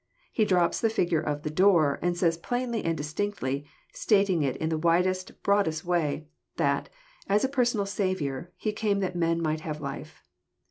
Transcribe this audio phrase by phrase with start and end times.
[0.33, 4.55] He drops the figure of <* the door," and says plainly and distinctly, stating it
[4.57, 6.25] in the widest, broadest way,
[6.57, 6.89] that,
[7.27, 10.23] as a personal Saviour, He came that men might have life.